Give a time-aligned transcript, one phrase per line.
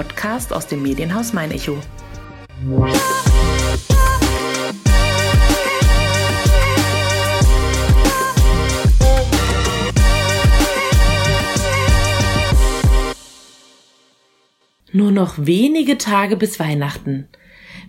[0.00, 1.76] Podcast aus dem Medienhaus Mein Echo.
[14.90, 17.28] Nur noch wenige Tage bis Weihnachten.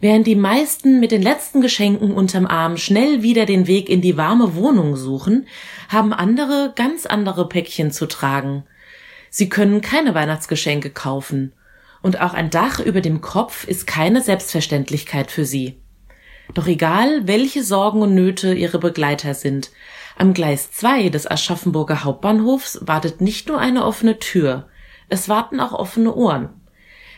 [0.01, 4.17] Während die meisten mit den letzten Geschenken unterm Arm schnell wieder den Weg in die
[4.17, 5.48] warme Wohnung suchen,
[5.87, 8.65] haben andere ganz andere Päckchen zu tragen.
[9.29, 11.53] Sie können keine Weihnachtsgeschenke kaufen.
[12.01, 15.81] Und auch ein Dach über dem Kopf ist keine Selbstverständlichkeit für sie.
[16.53, 19.71] Doch egal, welche Sorgen und Nöte ihre Begleiter sind,
[20.17, 24.67] am Gleis 2 des Aschaffenburger Hauptbahnhofs wartet nicht nur eine offene Tür,
[25.09, 26.49] es warten auch offene Ohren.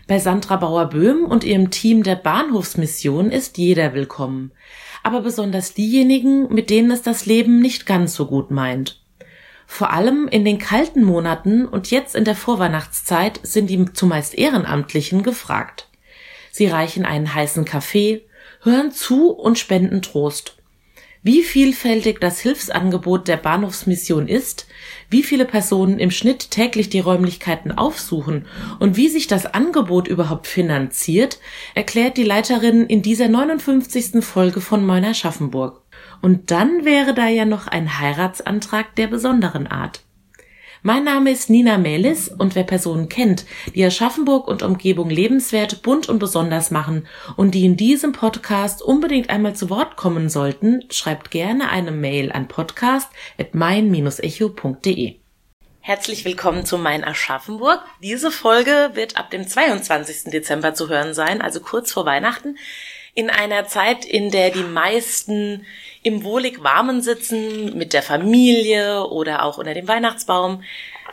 [0.08, 4.52] Bei Sandra Bauer-Böhm und ihrem Team der Bahnhofsmission ist jeder willkommen,
[5.02, 9.03] aber besonders diejenigen, mit denen es das Leben nicht ganz so gut meint.
[9.66, 15.24] Vor allem in den kalten Monaten und jetzt in der Vorweihnachtszeit sind die zumeist Ehrenamtlichen
[15.24, 15.88] gefragt.
[16.52, 18.26] Sie reichen einen heißen Kaffee,
[18.62, 20.58] hören zu und spenden Trost.
[21.26, 24.68] Wie vielfältig das Hilfsangebot der Bahnhofsmission ist,
[25.10, 28.46] wie viele Personen im Schnitt täglich die Räumlichkeiten aufsuchen
[28.80, 31.40] und wie sich das Angebot überhaupt finanziert,
[31.76, 34.22] erklärt die Leiterin in dieser 59.
[34.22, 35.83] Folge von Moiner Schaffenburg.
[36.24, 40.00] Und dann wäre da ja noch ein Heiratsantrag der besonderen Art.
[40.82, 43.44] Mein Name ist Nina Melis und wer Personen kennt,
[43.76, 49.30] die Aschaffenburg und Umgebung lebenswert, bunt und besonders machen und die in diesem Podcast unbedingt
[49.30, 55.16] einmal zu Wort kommen sollten, schreibt gerne eine Mail an podcast.mein-echo.de.
[55.82, 57.82] Herzlich willkommen zu Mein Aschaffenburg.
[58.02, 60.32] Diese Folge wird ab dem 22.
[60.32, 62.56] Dezember zu hören sein, also kurz vor Weihnachten
[63.16, 65.66] in einer Zeit, in der die meisten
[66.04, 70.64] im wohlig warmen sitzen mit der Familie oder auch unter dem Weihnachtsbaum.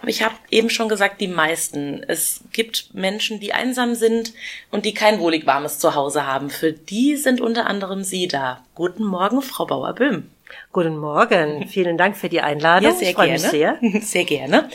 [0.01, 2.03] Aber ich habe eben schon gesagt, die meisten.
[2.07, 4.33] Es gibt Menschen, die einsam sind
[4.71, 6.51] und die kein wohlig warmes Zuhause haben.
[6.51, 8.65] Für die sind unter anderem Sie da.
[8.75, 10.29] Guten Morgen, Frau Bauer-Böhm.
[10.73, 11.69] Guten Morgen.
[11.69, 12.91] Vielen Dank für die Einladung.
[12.91, 13.33] Ja, sehr ich gerne.
[13.33, 13.79] Mich sehr.
[14.01, 14.69] sehr gerne.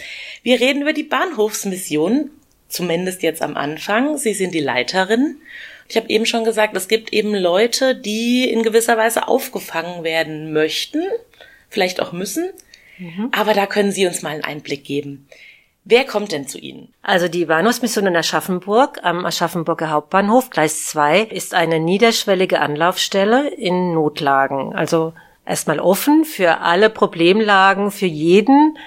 [0.43, 2.29] Wir reden über die Bahnhofsmission,
[2.69, 4.17] zumindest jetzt am Anfang.
[4.17, 5.37] Sie sind die Leiterin
[5.88, 10.51] ich habe eben schon gesagt, es gibt eben Leute, die in gewisser Weise aufgefangen werden
[10.51, 11.03] möchten,
[11.69, 12.50] vielleicht auch müssen,
[12.97, 13.29] mhm.
[13.31, 15.28] aber da können Sie uns mal einen Einblick geben.
[15.88, 16.91] Wer kommt denn zu Ihnen?
[17.03, 23.94] Also die Bahnhofsmission in Aschaffenburg am Aschaffenburger Hauptbahnhof, Gleis 2, ist eine niederschwellige Anlaufstelle in
[23.94, 24.73] Notlagen.
[24.73, 25.13] Also
[25.46, 28.79] erstmal offen für alle Problemlagen, für jeden.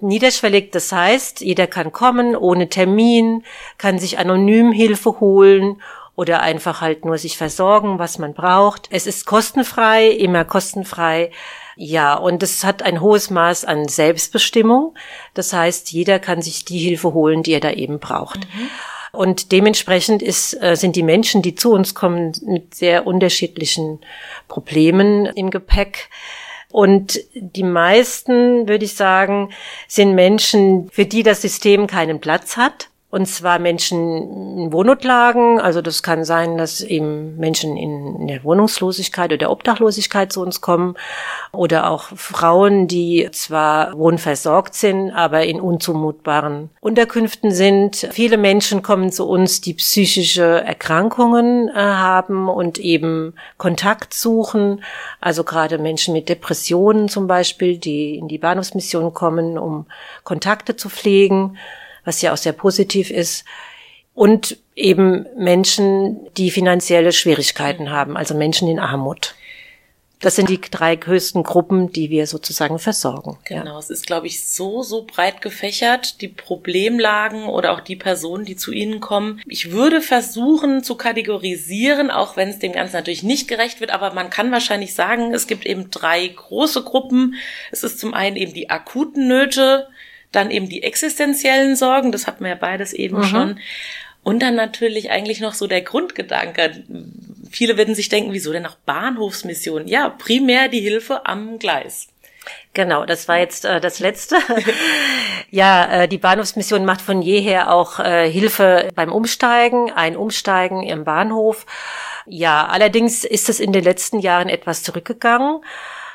[0.00, 3.42] Niederschwellig, das heißt, jeder kann kommen ohne Termin,
[3.76, 5.82] kann sich anonym Hilfe holen
[6.16, 8.88] oder einfach halt nur sich versorgen, was man braucht.
[8.90, 11.30] Es ist kostenfrei, immer kostenfrei.
[11.76, 14.94] Ja, und es hat ein hohes Maß an Selbstbestimmung.
[15.34, 18.40] Das heißt, jeder kann sich die Hilfe holen, die er da eben braucht.
[18.40, 18.70] Mhm.
[19.12, 24.00] Und dementsprechend ist, äh, sind die Menschen, die zu uns kommen, mit sehr unterschiedlichen
[24.48, 26.08] Problemen im Gepäck.
[26.70, 29.50] Und die meisten, würde ich sagen,
[29.86, 32.88] sind Menschen, für die das System keinen Platz hat.
[33.16, 39.32] Und zwar Menschen in Wohnnotlagen, also das kann sein, dass eben Menschen in der Wohnungslosigkeit
[39.32, 40.96] oder Obdachlosigkeit zu uns kommen
[41.50, 48.06] oder auch Frauen, die zwar wohnversorgt sind, aber in unzumutbaren Unterkünften sind.
[48.12, 54.84] Viele Menschen kommen zu uns, die psychische Erkrankungen äh, haben und eben Kontakt suchen.
[55.22, 59.86] Also gerade Menschen mit Depressionen zum Beispiel, die in die Bahnhofsmission kommen, um
[60.22, 61.56] Kontakte zu pflegen
[62.06, 63.44] was ja auch sehr positiv ist.
[64.14, 69.34] Und eben Menschen, die finanzielle Schwierigkeiten haben, also Menschen in Armut.
[70.20, 73.38] Das sind die drei größten Gruppen, die wir sozusagen versorgen.
[73.44, 73.78] Genau, ja.
[73.78, 78.56] es ist, glaube ich, so, so breit gefächert, die Problemlagen oder auch die Personen, die
[78.56, 79.42] zu Ihnen kommen.
[79.46, 84.14] Ich würde versuchen zu kategorisieren, auch wenn es dem Ganzen natürlich nicht gerecht wird, aber
[84.14, 87.34] man kann wahrscheinlich sagen, es gibt eben drei große Gruppen.
[87.70, 89.88] Es ist zum einen eben die akuten Nöte,
[90.32, 93.24] dann eben die existenziellen Sorgen, das hatten wir ja beides eben mhm.
[93.24, 93.60] schon.
[94.22, 96.84] Und dann natürlich eigentlich noch so der Grundgedanke.
[97.48, 99.86] Viele würden sich denken, wieso denn nach Bahnhofsmission?
[99.86, 102.08] Ja, primär die Hilfe am Gleis.
[102.74, 104.36] Genau, das war jetzt äh, das Letzte.
[105.50, 111.04] ja, äh, die Bahnhofsmission macht von jeher auch äh, Hilfe beim Umsteigen, ein Umsteigen im
[111.04, 111.66] Bahnhof.
[112.26, 115.60] Ja, allerdings ist es in den letzten Jahren etwas zurückgegangen.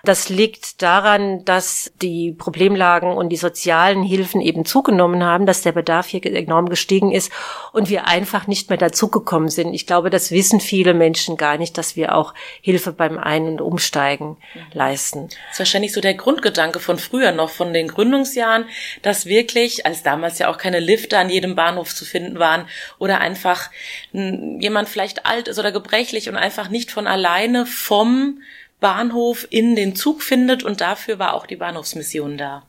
[0.03, 5.73] Das liegt daran, dass die Problemlagen und die sozialen Hilfen eben zugenommen haben, dass der
[5.73, 7.31] Bedarf hier enorm gestiegen ist
[7.71, 9.73] und wir einfach nicht mehr dazugekommen sind.
[9.73, 13.61] Ich glaube, das wissen viele Menschen gar nicht, dass wir auch Hilfe beim Ein- und
[13.61, 14.61] Umsteigen mhm.
[14.73, 15.27] leisten.
[15.29, 18.65] Das ist wahrscheinlich so der Grundgedanke von früher noch, von den Gründungsjahren,
[19.01, 22.67] dass wirklich, als damals ja auch keine Lifte an jedem Bahnhof zu finden waren
[22.97, 23.69] oder einfach
[24.11, 28.41] jemand vielleicht alt ist oder gebrechlich und einfach nicht von alleine vom
[28.81, 32.63] Bahnhof in den Zug findet und dafür war auch die Bahnhofsmission da.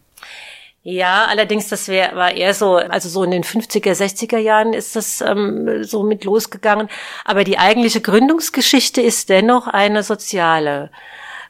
[0.85, 4.97] Ja, allerdings, das wär, war eher so, also so in den 50er, 60er Jahren ist
[4.97, 6.89] das ähm, so mit losgegangen.
[7.25, 10.91] Aber die eigentliche Gründungsgeschichte ist dennoch eine soziale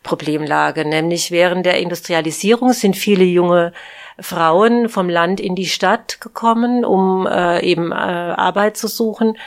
[0.02, 3.72] Problemlage, nämlich während der Industrialisierung sind viele junge
[4.20, 9.38] Frauen vom Land in die Stadt gekommen, um äh, eben äh, Arbeit zu suchen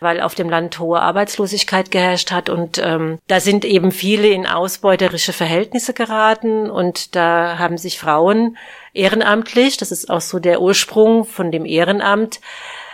[0.00, 4.46] weil auf dem Land hohe Arbeitslosigkeit geherrscht hat und ähm, da sind eben viele in
[4.46, 8.56] ausbeuterische Verhältnisse geraten und da haben sich Frauen
[8.94, 12.40] ehrenamtlich, das ist auch so der Ursprung von dem Ehrenamt,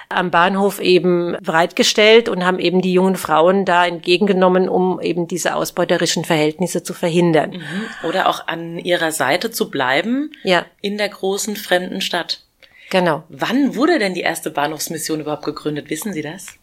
[0.09, 5.55] am Bahnhof eben bereitgestellt und haben eben die jungen Frauen da entgegengenommen, um eben diese
[5.55, 7.51] ausbeuterischen Verhältnisse zu verhindern.
[7.53, 8.09] Mhm.
[8.09, 10.65] Oder auch an ihrer Seite zu bleiben ja.
[10.81, 12.43] in der großen fremden Stadt.
[12.91, 13.25] Genau.
[13.29, 15.91] Wann wurde denn die erste Bahnhofsmission überhaupt gegründet?
[15.91, 16.59] Wissen Sie das?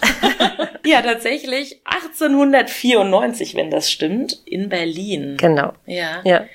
[0.84, 5.36] ja, tatsächlich 1894, wenn das stimmt, in Berlin.
[5.36, 5.72] Genau.
[5.86, 6.20] Ja.
[6.24, 6.46] ja.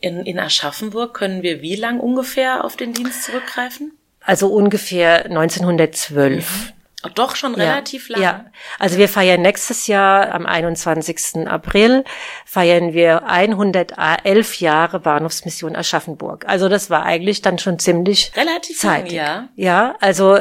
[0.00, 3.92] In, in Aschaffenburg können wir wie lang ungefähr auf den Dienst zurückgreifen?
[4.20, 6.66] Also ungefähr 1912.
[6.66, 6.79] Mhm.
[7.14, 8.22] Doch schon relativ ja, lang.
[8.22, 8.44] Ja,
[8.78, 11.48] also wir feiern nächstes Jahr am 21.
[11.48, 12.04] April
[12.44, 16.44] feiern wir 111 Jahre Bahnhofsmission Aschaffenburg.
[16.46, 19.12] Also das war eigentlich dann schon ziemlich relativ zeitig.
[19.12, 19.48] lang, ja.
[19.56, 20.38] Ja, also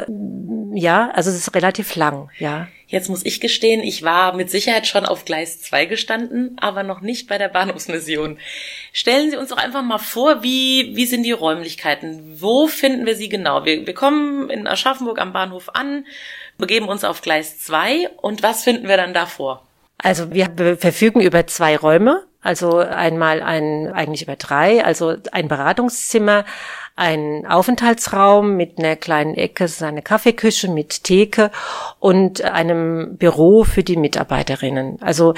[0.73, 2.67] ja, also es ist relativ lang, ja.
[2.89, 7.01] Jetzt muss ich gestehen, ich war mit Sicherheit schon auf Gleis 2 gestanden, aber noch
[7.01, 8.39] nicht bei der Bahnhofsmission.
[8.94, 12.41] Stellen Sie uns doch einfach mal vor, wie, wie sind die Räumlichkeiten?
[12.41, 13.63] Wo finden wir sie genau?
[13.63, 16.07] Wir, wir kommen in Aschaffenburg am Bahnhof an,
[16.57, 19.63] begeben uns auf Gleis 2 und was finden wir dann davor?
[20.00, 26.45] Also wir verfügen über zwei Räume, also einmal ein, eigentlich über drei, also ein Beratungszimmer,
[26.99, 31.49] ein Aufenthaltsraum mit einer kleinen Ecke, eine Kaffeeküche mit Theke
[31.99, 35.01] und einem Büro für die Mitarbeiterinnen.
[35.01, 35.33] Also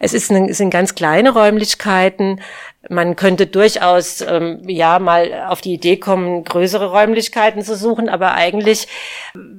[0.00, 2.40] es, ist eine, es sind ganz kleine Räumlichkeiten,
[2.88, 8.34] man könnte durchaus ähm, ja mal auf die Idee kommen, größere Räumlichkeiten zu suchen, aber
[8.34, 8.88] eigentlich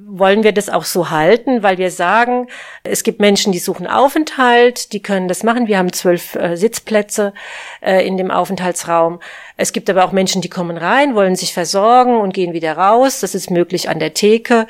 [0.06, 2.48] wollen wir das auch so halten, weil wir sagen,
[2.82, 5.66] es gibt Menschen, die suchen Aufenthalt, die können das machen.
[5.66, 7.32] Wir haben zwölf äh, Sitzplätze
[7.80, 9.20] äh, in dem Aufenthaltsraum.
[9.56, 13.20] Es gibt aber auch Menschen, die kommen rein, wollen sich versorgen und gehen wieder raus.
[13.20, 14.66] Das ist möglich an der Theke.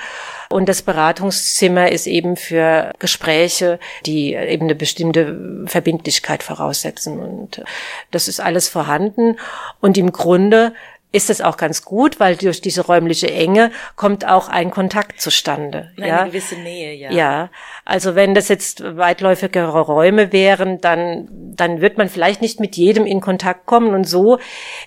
[0.55, 7.19] Und das Beratungszimmer ist eben für Gespräche, die eben eine bestimmte Verbindlichkeit voraussetzen.
[7.19, 7.65] Und
[8.12, 9.37] das ist alles vorhanden.
[9.81, 10.73] Und im Grunde
[11.11, 15.91] ist es auch ganz gut, weil durch diese räumliche Enge kommt auch ein Kontakt zustande.
[15.97, 16.25] Eine ja?
[16.27, 17.11] gewisse Nähe, ja.
[17.11, 17.51] Ja,
[17.85, 23.06] also wenn das jetzt weitläufigere Räume wären, dann, dann wird man vielleicht nicht mit jedem
[23.06, 23.93] in Kontakt kommen.
[23.93, 24.39] Und so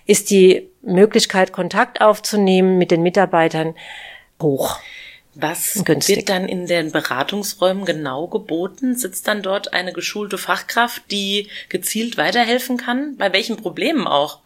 [0.06, 3.76] ist die Möglichkeit, Kontakt aufzunehmen mit den Mitarbeitern
[4.42, 4.80] hoch.
[5.40, 8.96] Was wird dann in den Beratungsräumen genau geboten?
[8.96, 13.18] Sitzt dann dort eine geschulte Fachkraft, die gezielt weiterhelfen kann?
[13.18, 14.40] Bei welchen Problemen auch?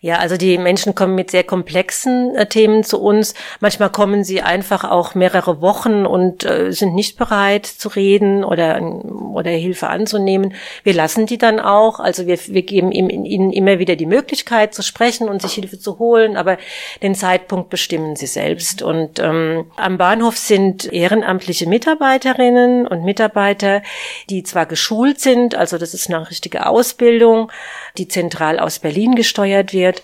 [0.00, 3.34] Ja, also die Menschen kommen mit sehr komplexen äh, Themen zu uns.
[3.60, 8.80] Manchmal kommen sie einfach auch mehrere Wochen und äh, sind nicht bereit zu reden oder,
[8.82, 10.54] oder Hilfe anzunehmen.
[10.84, 12.00] Wir lassen die dann auch.
[12.00, 15.98] Also wir, wir geben ihnen immer wieder die Möglichkeit zu sprechen und sich Hilfe zu
[15.98, 16.58] holen, aber
[17.02, 18.82] den Zeitpunkt bestimmen sie selbst.
[18.82, 23.82] Und ähm, am Bahnhof sind ehrenamtliche Mitarbeiterinnen und Mitarbeiter,
[24.30, 27.50] die zwar geschult sind, also das ist eine richtige Ausbildung,
[27.98, 30.02] die zentral aus Berlin gesteuert wird.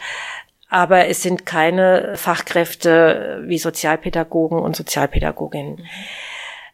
[0.68, 5.86] Aber es sind keine Fachkräfte wie Sozialpädagogen und Sozialpädagoginnen.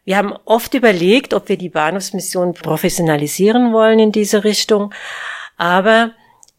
[0.05, 4.93] Wir haben oft überlegt, ob wir die Bahnhofsmission professionalisieren wollen in diese Richtung.
[5.57, 6.11] Aber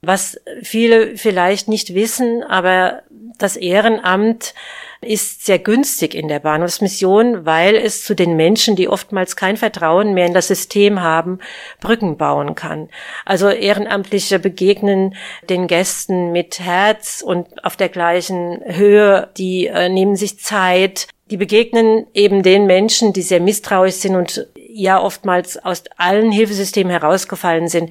[0.02, 3.02] was viele vielleicht nicht wissen, aber
[3.38, 4.54] das Ehrenamt
[5.02, 10.12] ist sehr günstig in der Bahnhofsmission, weil es zu den Menschen, die oftmals kein Vertrauen
[10.12, 11.38] mehr in das System haben,
[11.80, 12.90] Brücken bauen kann.
[13.24, 15.14] Also Ehrenamtliche begegnen
[15.48, 21.38] den Gästen mit Herz und auf der gleichen Höhe, die äh, nehmen sich Zeit, die
[21.38, 27.68] begegnen eben den Menschen, die sehr misstrauisch sind und ja oftmals aus allen Hilfesystemen herausgefallen
[27.68, 27.90] sind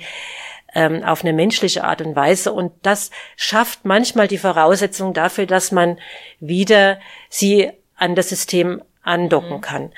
[0.73, 2.53] ähm, auf eine menschliche Art und Weise.
[2.53, 5.97] Und das schafft manchmal die Voraussetzung dafür, dass man
[6.39, 6.99] wieder
[7.29, 9.61] sie an das System andocken mhm.
[9.61, 9.91] kann.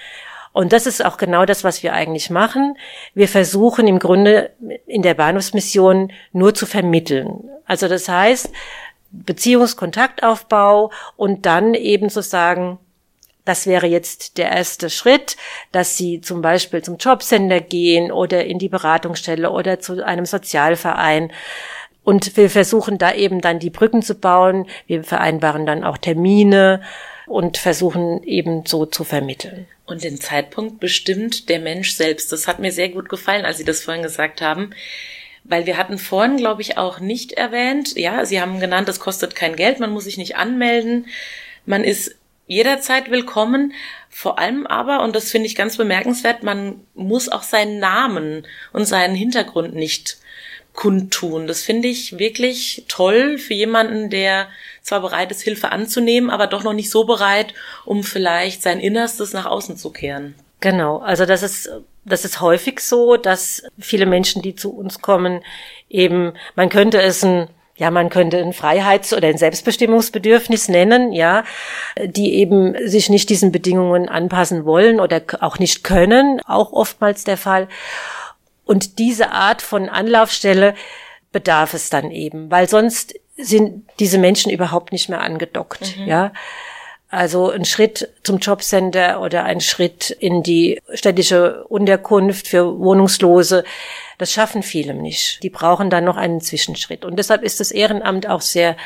[0.53, 2.77] Und das ist auch genau das, was wir eigentlich machen.
[3.13, 4.51] Wir versuchen im Grunde
[4.85, 7.49] in der Bahnhofsmission nur zu vermitteln.
[7.65, 8.51] Also das heißt,
[9.11, 12.79] Beziehungskontaktaufbau und dann eben zu sagen,
[13.45, 15.35] das wäre jetzt der erste Schritt,
[15.71, 21.31] dass Sie zum Beispiel zum Jobcenter gehen oder in die Beratungsstelle oder zu einem Sozialverein.
[22.03, 24.67] Und wir versuchen da eben dann die Brücken zu bauen.
[24.87, 26.81] Wir vereinbaren dann auch Termine
[27.27, 29.67] und versuchen eben so zu vermitteln.
[29.85, 32.31] Und den Zeitpunkt bestimmt der Mensch selbst.
[32.31, 34.71] Das hat mir sehr gut gefallen, als Sie das vorhin gesagt haben.
[35.43, 39.35] Weil wir hatten vorhin, glaube ich, auch nicht erwähnt, ja, Sie haben genannt, das kostet
[39.35, 41.07] kein Geld, man muss sich nicht anmelden.
[41.65, 42.15] Man ist
[42.51, 43.73] jederzeit willkommen.
[44.09, 48.83] Vor allem aber, und das finde ich ganz bemerkenswert, man muss auch seinen Namen und
[48.83, 50.17] seinen Hintergrund nicht
[50.73, 51.47] kundtun.
[51.47, 54.49] Das finde ich wirklich toll für jemanden, der
[54.81, 57.53] zwar bereit ist, Hilfe anzunehmen, aber doch noch nicht so bereit,
[57.85, 60.35] um vielleicht sein Innerstes nach außen zu kehren.
[60.59, 61.69] Genau, also das ist
[62.03, 65.41] das ist häufig so, dass viele Menschen, die zu uns kommen,
[65.87, 71.43] eben man könnte es ein ja, man könnte ein Freiheits- oder ein Selbstbestimmungsbedürfnis nennen, ja,
[72.03, 77.37] die eben sich nicht diesen Bedingungen anpassen wollen oder auch nicht können, auch oftmals der
[77.37, 77.67] Fall.
[78.65, 80.75] Und diese Art von Anlaufstelle
[81.31, 86.05] bedarf es dann eben, weil sonst sind diese Menschen überhaupt nicht mehr angedockt, mhm.
[86.05, 86.33] ja.
[87.11, 93.65] Also ein Schritt zum Jobcenter oder ein Schritt in die städtische Unterkunft für Wohnungslose,
[94.17, 95.43] das schaffen viele nicht.
[95.43, 97.03] Die brauchen dann noch einen Zwischenschritt.
[97.03, 98.77] Und deshalb ist das Ehrenamt auch sehr,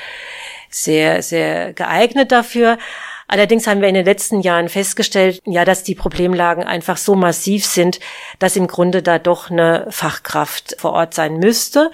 [0.72, 2.80] sehr, sehr geeignet dafür.
[3.28, 7.66] Allerdings haben wir in den letzten Jahren festgestellt, ja, dass die Problemlagen einfach so massiv
[7.66, 8.00] sind,
[8.40, 11.92] dass im Grunde da doch eine Fachkraft vor Ort sein müsste.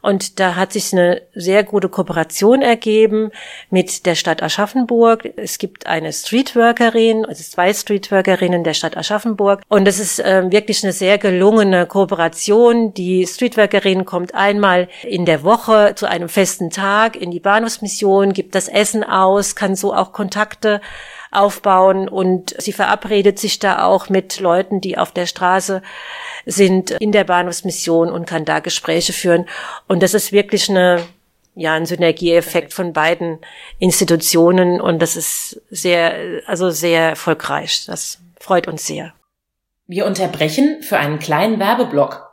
[0.00, 3.30] Und da hat sich eine sehr gute Kooperation ergeben
[3.70, 5.28] mit der Stadt Aschaffenburg.
[5.36, 9.62] Es gibt eine Streetworkerin, also zwei Streetworkerinnen der Stadt Aschaffenburg.
[9.68, 12.94] Und es ist äh, wirklich eine sehr gelungene Kooperation.
[12.94, 18.54] Die Streetworkerin kommt einmal in der Woche zu einem festen Tag in die Bahnhofsmission, gibt
[18.54, 20.80] das Essen aus, kann so auch Kontakte
[21.30, 25.82] aufbauen und sie verabredet sich da auch mit Leuten, die auf der Straße
[26.46, 29.46] sind, in der Bahnhofsmission und kann da Gespräche führen.
[29.86, 31.04] Und das ist wirklich eine,
[31.54, 33.38] ja, ein Synergieeffekt von beiden
[33.78, 37.84] Institutionen und das ist sehr, also sehr erfolgreich.
[37.86, 39.12] Das freut uns sehr.
[39.86, 42.28] Wir unterbrechen für einen kleinen Werbeblock.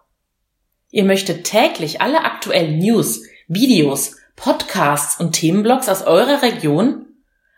[0.92, 7.05] Ihr möchtet täglich alle aktuellen News, Videos, Podcasts und Themenblogs aus eurer Region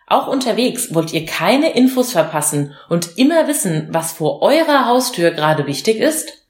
[0.07, 5.67] auch unterwegs wollt ihr keine Infos verpassen und immer wissen, was vor eurer Haustür gerade
[5.67, 6.45] wichtig ist?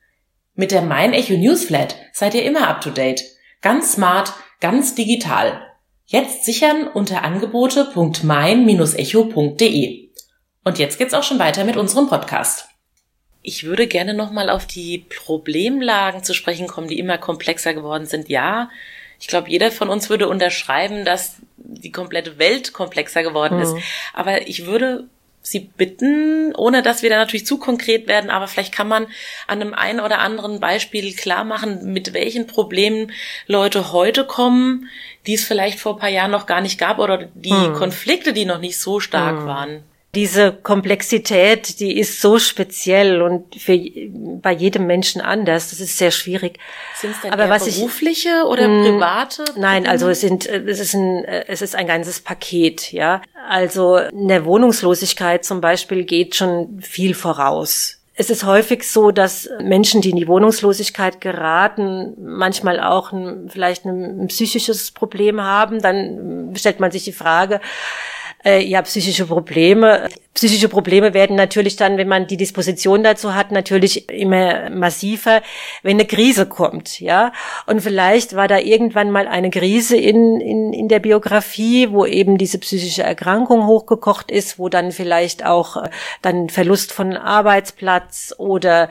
[0.53, 3.23] Mit der Mein Echo Newsflat seid ihr immer up to date.
[3.61, 5.59] Ganz smart, ganz digital.
[6.05, 10.09] Jetzt sichern unter angebote.mein-echo.de.
[10.63, 12.67] Und jetzt geht's auch schon weiter mit unserem Podcast.
[13.41, 18.29] Ich würde gerne nochmal auf die Problemlagen zu sprechen kommen, die immer komplexer geworden sind.
[18.29, 18.69] Ja,
[19.19, 23.63] ich glaube, jeder von uns würde unterschreiben, dass die komplette Welt komplexer geworden mhm.
[23.63, 23.75] ist.
[24.13, 25.05] Aber ich würde
[25.41, 29.05] Sie bitten, ohne dass wir da natürlich zu konkret werden, aber vielleicht kann man
[29.47, 33.13] an einem einen oder anderen Beispiel klar machen, mit welchen Problemen
[33.45, 34.89] Leute heute kommen,
[35.25, 37.75] die es vielleicht vor ein paar Jahren noch gar nicht gab oder die hm.
[37.75, 39.45] Konflikte, die noch nicht so stark hm.
[39.47, 39.83] waren
[40.15, 43.77] diese Komplexität, die ist so speziell und für,
[44.41, 45.69] bei jedem Menschen anders.
[45.69, 46.59] Das ist sehr schwierig.
[46.95, 49.45] Sind es denn Aber was berufliche ich, oder mh, private?
[49.57, 53.21] Nein, also es sind, es ist ein, es ist ein ganzes Paket, ja.
[53.47, 57.97] Also eine Wohnungslosigkeit zum Beispiel geht schon viel voraus.
[58.19, 63.85] Es ist häufig so, dass Menschen, die in die Wohnungslosigkeit geraten, manchmal auch ein, vielleicht
[63.85, 65.83] ein, ein psychisches Problem haben.
[65.83, 67.61] Dann stellt man sich die Frage,
[68.47, 70.07] äh, ja, psychische Probleme.
[70.33, 75.41] Psychische Probleme werden natürlich dann, wenn man die Disposition dazu hat, natürlich immer massiver,
[75.83, 77.33] wenn eine Krise kommt, ja.
[77.65, 82.37] Und vielleicht war da irgendwann mal eine Krise in, in, in der Biografie, wo eben
[82.37, 85.89] diese psychische Erkrankung hochgekocht ist, wo dann vielleicht auch äh,
[86.21, 88.89] dann Verlust von Arbeitsplatz oder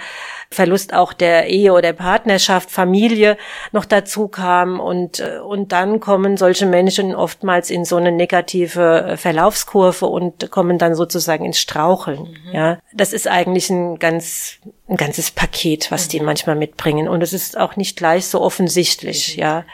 [0.57, 3.37] Verlust auch der Ehe oder Partnerschaft, Familie
[3.73, 9.05] noch dazu kam und, äh, und dann kommen solche Menschen oftmals in so eine negative
[9.05, 12.23] äh, Verlaufskurve und kommen dann sozusagen ins Straucheln.
[12.23, 12.53] Mhm.
[12.53, 14.59] Ja, das ist eigentlich ein ganz,
[14.89, 16.11] ein ganzes Paket, was mhm.
[16.11, 19.43] die manchmal mitbringen und es ist auch nicht gleich so offensichtlich, mhm.
[19.43, 19.65] ja.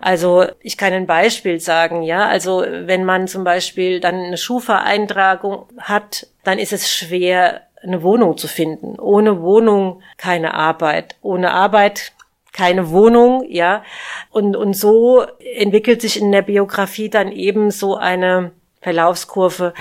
[0.00, 2.26] Also ich kann ein Beispiel sagen, ja.
[2.28, 8.36] Also wenn man zum Beispiel dann eine Schufa-Eintragung hat, dann ist es schwer, eine Wohnung
[8.36, 8.98] zu finden.
[8.98, 11.16] Ohne Wohnung keine Arbeit.
[11.22, 12.12] Ohne Arbeit
[12.52, 13.84] keine Wohnung, ja.
[14.30, 15.26] Und, und so
[15.56, 19.74] entwickelt sich in der Biografie dann eben so eine Verlaufskurve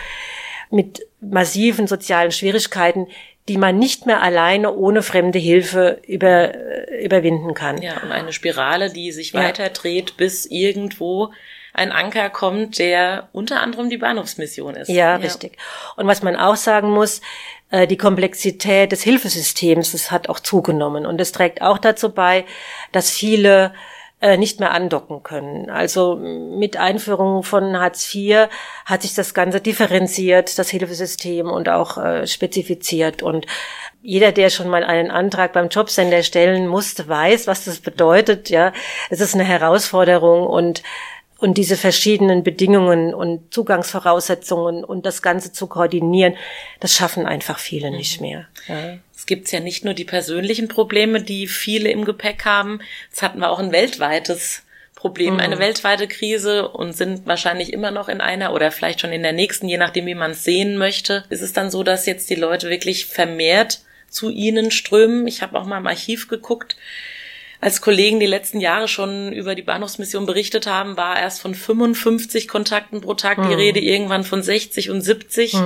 [0.69, 3.07] mit massiven sozialen Schwierigkeiten,
[3.47, 7.81] die man nicht mehr alleine ohne fremde Hilfe über, äh, überwinden kann.
[7.81, 9.41] Ja, und eine Spirale, die sich ja.
[9.41, 11.31] weiter dreht, bis irgendwo
[11.73, 14.89] ein Anker kommt, der unter anderem die Bahnhofsmission ist.
[14.89, 15.57] Ja, ja, richtig.
[15.97, 17.21] Und was man auch sagen muss,
[17.73, 21.07] äh, die Komplexität des Hilfesystems, das hat auch zugenommen.
[21.07, 22.45] Und es trägt auch dazu bei,
[22.91, 23.73] dass viele
[24.21, 25.71] äh, nicht mehr andocken können.
[25.71, 28.47] Also mit Einführung von Hartz IV
[28.85, 33.23] hat sich das Ganze differenziert, das Hilfesystem und auch äh, spezifiziert.
[33.23, 33.47] Und
[34.03, 38.51] jeder, der schon mal einen Antrag beim Jobcenter stellen musste, weiß, was das bedeutet.
[38.51, 38.71] Ja,
[39.09, 40.83] es ist eine Herausforderung und
[41.43, 46.37] und diese verschiedenen Bedingungen und Zugangsvoraussetzungen und das Ganze zu koordinieren,
[46.79, 47.97] das schaffen einfach viele mhm.
[47.97, 48.47] nicht mehr.
[48.69, 48.97] Ja.
[49.13, 52.79] Es gibt ja nicht nur die persönlichen Probleme, die viele im Gepäck haben.
[53.11, 54.63] Es hatten wir auch ein weltweites
[54.95, 55.39] Problem, mhm.
[55.41, 59.33] eine weltweite Krise und sind wahrscheinlich immer noch in einer oder vielleicht schon in der
[59.33, 61.25] nächsten, je nachdem, wie man es sehen möchte.
[61.29, 65.27] Ist es dann so, dass jetzt die Leute wirklich vermehrt zu ihnen strömen?
[65.27, 66.77] Ich habe auch mal im Archiv geguckt
[67.63, 72.49] als Kollegen die letzten Jahre schon über die Bahnhofsmission berichtet haben, war erst von 55
[72.49, 73.47] Kontakten pro Tag hm.
[73.47, 75.53] die Rede, irgendwann von 60 und 70.
[75.53, 75.61] Hm.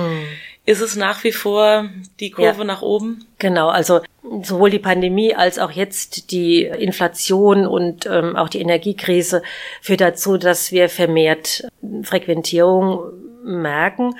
[0.64, 1.88] Ist es nach wie vor
[2.20, 2.64] die Kurve ja.
[2.64, 3.26] nach oben?
[3.40, 4.00] Genau, also
[4.42, 9.42] sowohl die Pandemie als auch jetzt die Inflation und ähm, auch die Energiekrise
[9.80, 11.66] führt dazu, dass wir vermehrt
[12.04, 13.00] Frequentierung
[13.44, 14.14] merken.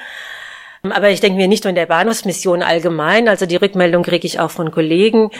[0.82, 3.28] Aber ich denke mir nicht nur in der Bahnhofsmission allgemein.
[3.28, 5.30] Also die Rückmeldung kriege ich auch von Kollegen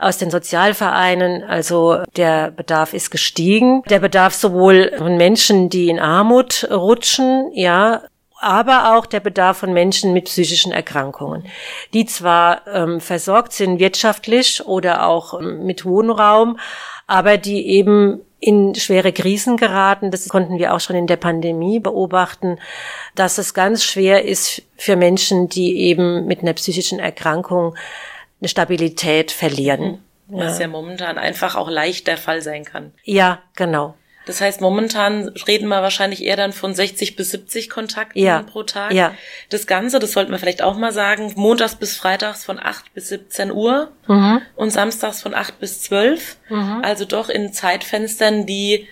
[0.00, 1.44] aus den Sozialvereinen.
[1.44, 3.82] Also der Bedarf ist gestiegen.
[3.88, 8.02] Der Bedarf sowohl von Menschen, die in Armut rutschen, ja,
[8.40, 11.44] aber auch der Bedarf von Menschen mit psychischen Erkrankungen,
[11.92, 16.58] die zwar ähm, versorgt sind wirtschaftlich oder auch ähm, mit Wohnraum,
[17.06, 20.10] aber die eben in schwere Krisen geraten.
[20.10, 22.58] Das konnten wir auch schon in der Pandemie beobachten,
[23.14, 27.74] dass es ganz schwer ist für Menschen, die eben mit einer psychischen Erkrankung
[28.40, 30.00] eine Stabilität verlieren.
[30.28, 30.38] Mhm.
[30.38, 30.62] Was ja.
[30.62, 32.92] ja momentan einfach auch leicht der Fall sein kann.
[33.04, 33.96] Ja, genau.
[34.26, 38.42] Das heißt, momentan reden wir wahrscheinlich eher dann von 60 bis 70 Kontakten ja.
[38.42, 38.92] pro Tag.
[38.92, 39.14] Ja.
[39.48, 43.08] Das Ganze, das sollten wir vielleicht auch mal sagen, montags bis freitags von 8 bis
[43.08, 44.42] 17 Uhr mhm.
[44.56, 46.36] und samstags von 8 bis 12.
[46.48, 46.80] Mhm.
[46.82, 48.86] Also doch in Zeitfenstern, die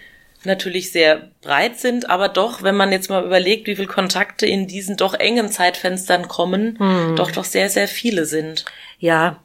[0.44, 4.66] natürlich sehr breit sind, aber doch, wenn man jetzt mal überlegt, wie viele Kontakte in
[4.66, 7.16] diesen doch engen Zeitfenstern kommen, mhm.
[7.16, 8.64] doch doch sehr, sehr viele sind.
[9.00, 9.36] Ja,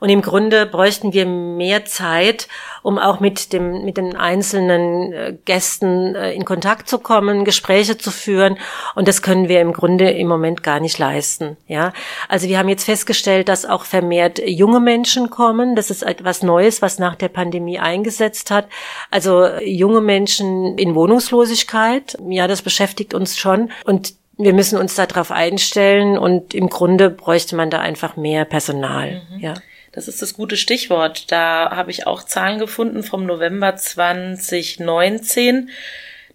[0.00, 2.48] und im Grunde bräuchten wir mehr Zeit,
[2.82, 7.98] um auch mit dem mit den einzelnen äh, Gästen äh, in Kontakt zu kommen, Gespräche
[7.98, 8.56] zu führen.
[8.94, 11.92] Und das können wir im Grunde im Moment gar nicht leisten, ja?
[12.28, 16.80] Also wir haben jetzt festgestellt, dass auch vermehrt junge Menschen kommen, das ist etwas Neues,
[16.80, 18.66] was nach der Pandemie eingesetzt hat.
[19.10, 23.70] Also junge Menschen in Wohnungslosigkeit, ja, das beschäftigt uns schon.
[23.84, 29.22] Und wir müssen uns darauf einstellen und im Grunde bräuchte man da einfach mehr Personal.
[29.30, 29.40] Mhm.
[29.40, 29.54] Ja.
[29.92, 31.30] Das ist das gute Stichwort.
[31.30, 35.68] Da habe ich auch Zahlen gefunden vom November 2019.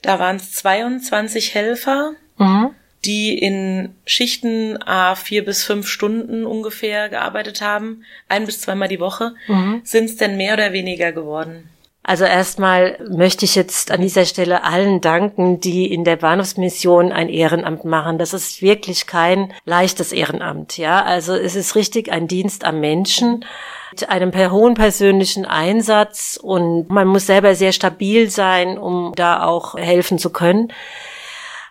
[0.04, 2.70] Da waren es 22 Helfer, mhm.
[3.04, 9.00] die in Schichten a vier bis fünf Stunden ungefähr gearbeitet haben, ein bis zweimal die
[9.00, 9.34] Woche.
[9.48, 9.82] Mhm.
[9.84, 11.68] Sind es denn mehr oder weniger geworden?
[12.04, 17.28] Also erstmal möchte ich jetzt an dieser Stelle allen danken, die in der Bahnhofsmission ein
[17.28, 18.18] Ehrenamt machen.
[18.18, 21.04] Das ist wirklich kein leichtes Ehrenamt, ja.
[21.04, 23.44] Also es ist richtig ein Dienst am Menschen
[23.92, 29.76] mit einem hohen persönlichen Einsatz und man muss selber sehr stabil sein, um da auch
[29.76, 30.72] helfen zu können.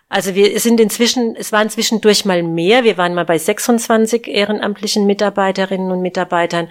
[0.09, 2.83] Also wir sind inzwischen, es waren zwischendurch mal mehr.
[2.83, 6.69] Wir waren mal bei 26 ehrenamtlichen Mitarbeiterinnen und Mitarbeitern.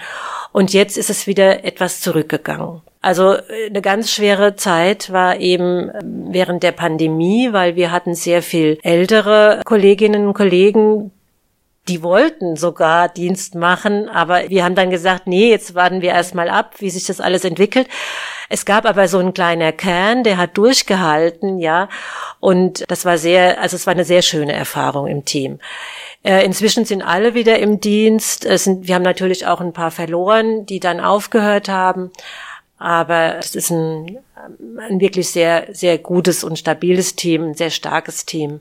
[0.53, 2.81] Und jetzt ist es wieder etwas zurückgegangen.
[3.07, 8.17] Also äh, eine ganz schwere Zeit war eben ähm, während der Pandemie, weil wir hatten
[8.17, 11.13] sehr viel ältere Kolleginnen und Kollegen,
[11.87, 16.49] die wollten sogar Dienst machen, aber wir haben dann gesagt, nee, jetzt warten wir erstmal
[16.49, 17.87] ab, wie sich das alles entwickelt.
[18.49, 21.89] Es gab aber so ein kleiner Kern, der hat durchgehalten, ja,
[22.41, 25.61] und das war sehr, also es war eine sehr schöne Erfahrung im Team.
[26.25, 28.45] Äh, inzwischen sind alle wieder im Dienst.
[28.45, 32.11] Es sind, wir haben natürlich auch ein paar verloren, die dann aufgehört haben.
[32.79, 34.19] Aber es ist ein,
[34.79, 38.61] ein wirklich sehr, sehr gutes und stabiles Team, ein sehr starkes Team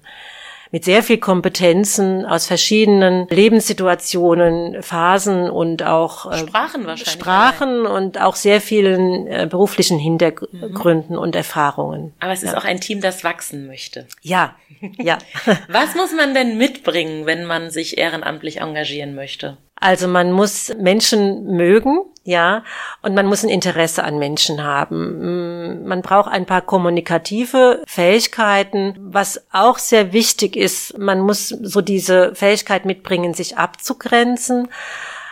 [0.76, 7.14] mit sehr viel Kompetenzen aus verschiedenen Lebenssituationen, Phasen und auch äh, Sprachen wahrscheinlich.
[7.14, 11.22] Sprachen und auch sehr vielen äh, beruflichen Hintergründen mhm.
[11.22, 12.14] und Erfahrungen.
[12.20, 12.58] Aber es ist ja.
[12.58, 14.06] auch ein Team, das wachsen möchte.
[14.22, 14.56] Ja,
[14.98, 15.18] ja.
[15.70, 19.58] Was muss man denn mitbringen, wenn man sich ehrenamtlich engagieren möchte?
[19.80, 22.64] Also man muss Menschen mögen, ja,
[23.04, 25.84] und man muss ein Interesse an Menschen haben.
[25.84, 28.96] Mm, man braucht ein paar kommunikative Fähigkeiten.
[29.00, 34.70] Was auch sehr wichtig ist, man muss so diese Fähigkeit mitbringen, sich abzugrenzen.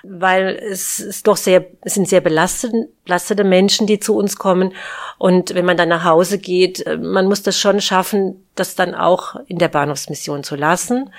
[0.05, 4.73] weil es ist doch sehr, es sind sehr belastete, belastete Menschen, die zu uns kommen.
[5.17, 8.95] Und wenn man dann nach Hause geht, äh, man muss das schon schaffen, das dann
[8.95, 11.09] auch in der Bahnhofsmission zu lassen.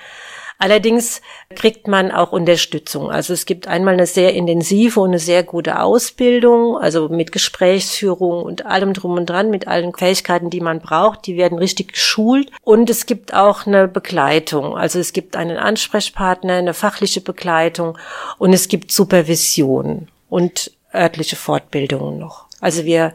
[0.57, 1.21] Allerdings
[1.55, 3.11] kriegt man auch Unterstützung.
[3.11, 8.43] Also es gibt einmal eine sehr intensive und eine sehr gute Ausbildung, also mit Gesprächsführung
[8.43, 11.27] und allem drum und dran, mit allen Fähigkeiten, die man braucht.
[11.27, 12.51] Die werden richtig geschult.
[12.61, 14.77] Und es gibt auch eine Begleitung.
[14.77, 17.97] Also es gibt einen Ansprechpartner, eine fachliche Begleitung
[18.37, 22.45] und es gibt Supervision und örtliche Fortbildungen noch.
[22.61, 23.13] Also wir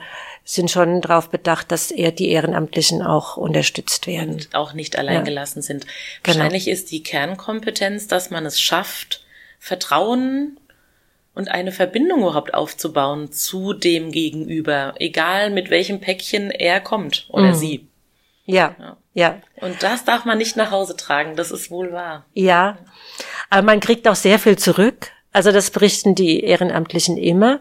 [0.54, 4.34] sind schon darauf bedacht, dass eher die Ehrenamtlichen auch unterstützt werden.
[4.34, 5.66] Und auch nicht alleingelassen ja.
[5.66, 5.86] sind.
[6.22, 6.38] Genau.
[6.38, 9.24] Wahrscheinlich ist die Kernkompetenz, dass man es schafft,
[9.60, 10.58] Vertrauen
[11.34, 17.48] und eine Verbindung überhaupt aufzubauen zu dem Gegenüber, egal mit welchem Päckchen er kommt oder
[17.48, 17.54] mhm.
[17.54, 17.86] sie.
[18.44, 19.42] Ja, ja, ja.
[19.60, 22.24] Und das darf man nicht nach Hause tragen, das ist wohl wahr.
[22.34, 22.78] Ja,
[23.50, 25.12] aber man kriegt auch sehr viel zurück.
[25.32, 27.60] Also das berichten die Ehrenamtlichen immer.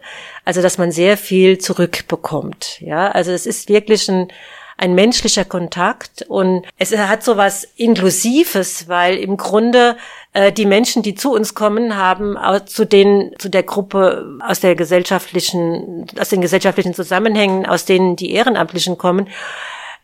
[0.49, 2.81] Also dass man sehr viel zurückbekommt.
[2.81, 4.29] Ja, also es ist wirklich ein,
[4.77, 9.95] ein menschlicher Kontakt und es hat so was Inklusives, weil im Grunde
[10.33, 12.35] äh, die Menschen, die zu uns kommen, haben
[12.65, 18.31] zu den zu der Gruppe aus der gesellschaftlichen aus den gesellschaftlichen Zusammenhängen, aus denen die
[18.31, 19.27] Ehrenamtlichen kommen,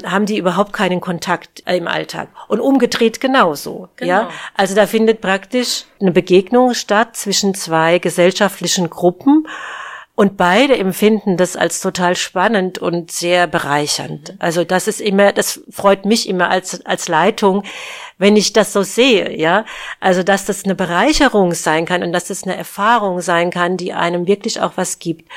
[0.05, 2.27] haben die überhaupt keinen Kontakt im Alltag.
[2.49, 3.89] Und umgedreht genauso.
[3.95, 4.11] Genau.
[4.11, 9.47] Ja, also da findet praktisch eine Begegnung statt zwischen zwei gesellschaftlichen Gruppen.
[10.15, 14.29] Und beide empfinden das als total spannend und sehr bereichernd.
[14.29, 14.35] Mhm.
[14.39, 17.63] Also das ist immer, das freut mich immer als, als Leitung,
[18.17, 19.65] wenn ich das so sehe, ja.
[19.99, 23.91] Also, dass das eine Bereicherung sein kann und dass das eine Erfahrung sein kann, die
[23.91, 25.29] einem wirklich auch was gibt.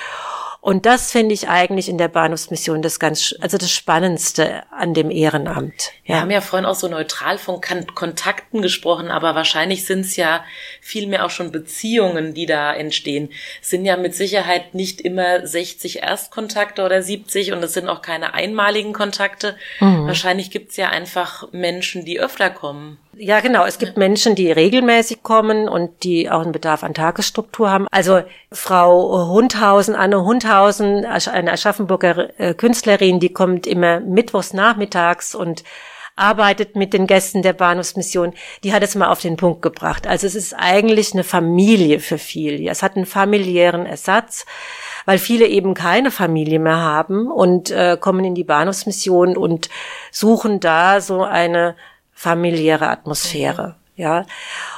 [0.61, 5.11] Und das finde ich eigentlich in der Bahnhofsmission das ganz, also das Spannendste an dem
[5.11, 5.93] Ehrenamt.
[6.05, 6.17] Ja.
[6.17, 7.61] Wir haben ja vorhin auch so neutral von
[7.95, 10.45] Kontakten gesprochen, aber wahrscheinlich sind es ja
[10.81, 13.31] vielmehr auch schon Beziehungen, die da entstehen.
[13.63, 18.03] Es sind ja mit Sicherheit nicht immer 60 Erstkontakte oder 70 und es sind auch
[18.03, 19.57] keine einmaligen Kontakte.
[19.79, 20.07] Mhm.
[20.07, 22.99] Wahrscheinlich gibt es ja einfach Menschen, die öfter kommen.
[23.21, 23.65] Ja, genau.
[23.65, 27.89] Es gibt Menschen, die regelmäßig kommen und die auch einen Bedarf an Tagesstruktur haben.
[27.91, 35.65] Also Frau Hundhausen, Anne Hundhausen, eine Aschaffenburger äh, Künstlerin, die kommt immer mittwochs nachmittags und
[36.15, 40.07] arbeitet mit den Gästen der Bahnhofsmission, die hat es mal auf den Punkt gebracht.
[40.07, 42.71] Also es ist eigentlich eine Familie für viele.
[42.71, 44.47] Es hat einen familiären Ersatz,
[45.07, 49.71] weil viele eben keine Familie mehr haben und äh, kommen in die Bahnhofsmission und
[50.13, 51.75] suchen da so eine
[52.19, 53.77] familiäre Atmosphäre.
[53.95, 54.27] Ja.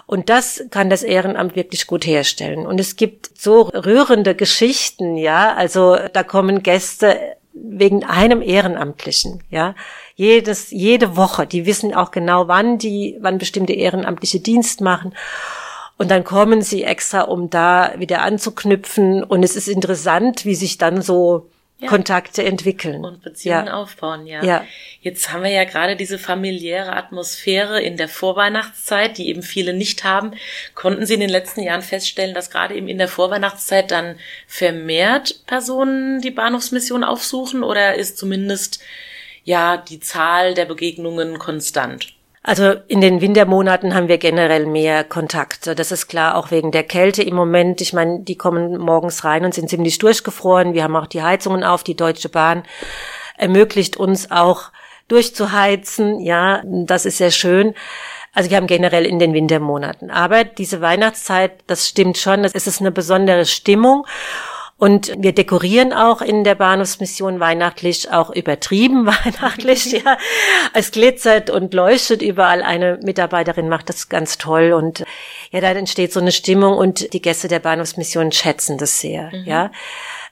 [0.04, 2.66] Und das kann das Ehrenamt wirklich gut herstellen.
[2.66, 5.54] Und es gibt so rührende Geschichten, ja.
[5.54, 7.18] Also da kommen Gäste
[7.54, 9.74] wegen einem Ehrenamtlichen, ja.
[10.16, 11.46] Jedes, jede Woche.
[11.46, 15.14] Die wissen auch genau, wann die, wann bestimmte ehrenamtliche Dienst machen.
[15.96, 19.24] Und dann kommen sie extra, um da wieder anzuknüpfen.
[19.24, 21.48] Und es ist interessant, wie sich dann so
[21.80, 21.88] ja.
[21.88, 23.04] Kontakte entwickeln.
[23.04, 23.74] Und Beziehungen ja.
[23.74, 24.44] aufbauen, ja.
[24.44, 24.64] ja.
[25.00, 30.04] Jetzt haben wir ja gerade diese familiäre Atmosphäre in der Vorweihnachtszeit, die eben viele nicht
[30.04, 30.32] haben.
[30.74, 34.16] Konnten Sie in den letzten Jahren feststellen, dass gerade eben in der Vorweihnachtszeit dann
[34.46, 38.80] vermehrt Personen die Bahnhofsmission aufsuchen oder ist zumindest
[39.44, 42.14] ja die Zahl der Begegnungen konstant?
[42.42, 45.74] Also in den Wintermonaten haben wir generell mehr Kontakte.
[45.74, 47.82] Das ist klar, auch wegen der Kälte im Moment.
[47.82, 50.72] Ich meine, die kommen morgens rein und sind ziemlich durchgefroren.
[50.72, 51.84] Wir haben auch die Heizungen auf.
[51.84, 52.62] Die Deutsche Bahn
[53.36, 54.70] ermöglicht uns auch
[55.08, 56.20] durchzuheizen.
[56.20, 57.74] Ja, das ist sehr schön.
[58.32, 60.10] Also wir haben generell in den Wintermonaten.
[60.10, 62.42] Aber diese Weihnachtszeit, das stimmt schon.
[62.42, 64.06] Das ist eine besondere Stimmung.
[64.80, 70.16] Und wir dekorieren auch in der Bahnhofsmission weihnachtlich, auch übertrieben weihnachtlich, ja.
[70.72, 72.62] Es glitzert und leuchtet überall.
[72.62, 75.04] Eine Mitarbeiterin macht das ganz toll und
[75.50, 79.44] ja, da entsteht so eine Stimmung und die Gäste der Bahnhofsmission schätzen das sehr, mhm.
[79.44, 79.70] ja.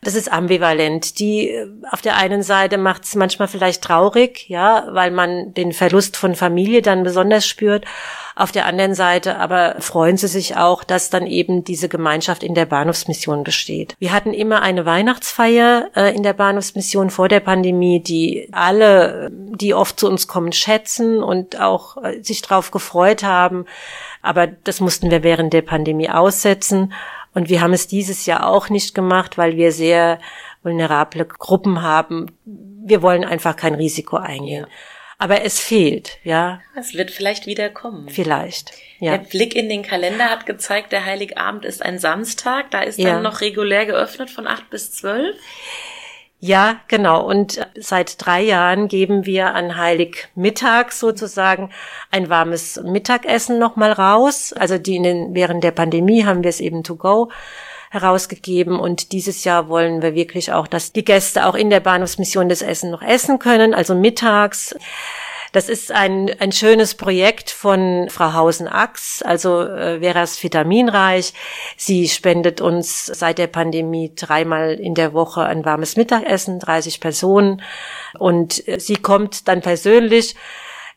[0.02, 1.18] Das ist ambivalent.
[1.18, 1.54] Die
[1.90, 6.34] auf der einen Seite macht es manchmal vielleicht traurig, ja, weil man den Verlust von
[6.34, 7.84] Familie dann besonders spürt.
[8.36, 12.54] Auf der anderen Seite aber freuen sie sich auch, dass dann eben diese Gemeinschaft in
[12.54, 13.96] der Bahnhofsmission besteht.
[13.98, 19.74] Wir hatten immer eine Weihnachtsfeier äh, in der Bahnhofsmission vor der Pandemie, die alle, die
[19.74, 23.64] oft zu uns kommen, schätzen und auch äh, sich darauf gefreut haben.
[24.22, 26.92] Aber das mussten wir während der Pandemie aussetzen.
[27.38, 30.18] Und wir haben es dieses Jahr auch nicht gemacht, weil wir sehr
[30.64, 32.26] vulnerable Gruppen haben.
[32.44, 34.62] Wir wollen einfach kein Risiko eingehen.
[34.62, 34.74] Ja.
[35.18, 36.60] Aber es fehlt, ja.
[36.74, 38.08] Es wird vielleicht wieder kommen.
[38.08, 38.72] Vielleicht.
[38.98, 39.16] Ja.
[39.16, 42.72] Der Blick in den Kalender hat gezeigt, der Heiligabend ist ein Samstag.
[42.72, 43.10] Da ist ja.
[43.10, 45.36] dann noch regulär geöffnet von acht bis zwölf.
[46.40, 47.26] Ja, genau.
[47.26, 51.70] Und seit drei Jahren geben wir an Heiligmittag sozusagen
[52.12, 54.52] ein warmes Mittagessen nochmal raus.
[54.52, 57.30] Also die in den, während der Pandemie haben wir es eben to go
[57.90, 62.48] herausgegeben und dieses Jahr wollen wir wirklich auch, dass die Gäste auch in der Bahnhofsmission
[62.48, 64.74] das Essen noch essen können, also mittags.
[65.52, 71.32] Das ist ein, ein schönes Projekt von Frau Hausen-Ax, also äh, Veras Vitaminreich.
[71.76, 77.62] Sie spendet uns seit der Pandemie dreimal in der Woche ein warmes Mittagessen, 30 Personen.
[78.18, 80.34] Und äh, sie kommt dann persönlich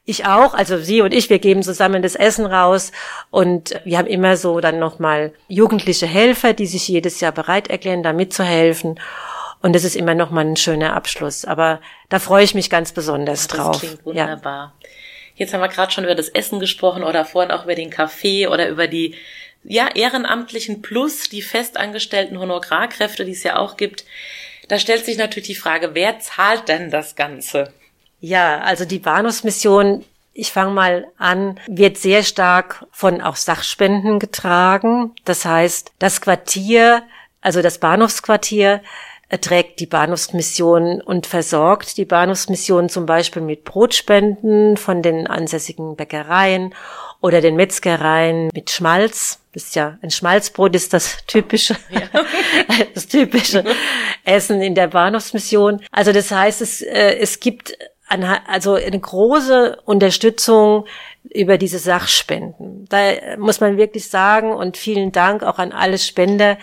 [0.04, 2.92] ich auch, also sie und ich, wir geben zusammen das Essen raus
[3.30, 8.02] und wir haben immer so dann nochmal jugendliche Helfer, die sich jedes Jahr bereit erklären,
[8.02, 9.00] da mitzuhelfen.
[9.62, 11.46] Und das ist immer noch mal ein schöner Abschluss.
[11.46, 13.80] Aber da freue ich mich ganz besonders das drauf.
[13.80, 14.74] Klingt wunderbar.
[14.82, 14.90] Ja.
[15.36, 18.48] Jetzt haben wir gerade schon über das Essen gesprochen oder vorhin auch über den Kaffee
[18.48, 19.16] oder über die
[19.64, 24.06] ja, ehrenamtlichen plus die festangestellten Honorarkräfte, die es ja auch gibt.
[24.68, 27.74] Da stellt sich natürlich die Frage, wer zahlt denn das Ganze?
[28.20, 35.12] Ja, also die Bahnhofsmission, ich fange mal an, wird sehr stark von auch Sachspenden getragen.
[35.26, 37.04] Das heißt, das Quartier,
[37.42, 38.82] also das Bahnhofsquartier,
[39.40, 46.74] trägt die Bahnhofsmission und versorgt die Bahnhofsmission zum Beispiel mit Brotspenden von den ansässigen Bäckereien
[47.22, 49.40] oder den Metzgereien mit Schmalz.
[49.54, 52.02] Das ist ja ein Schmalzbrot ist das typische, ja.
[52.94, 53.64] das typische
[54.24, 55.82] Essen in der Bahnhofsmission.
[55.92, 57.78] Also das heißt, es, äh, es gibt
[58.12, 60.86] also eine große Unterstützung
[61.34, 62.86] über diese Sachspenden.
[62.90, 66.58] Da muss man wirklich sagen und vielen Dank auch an alle Spender.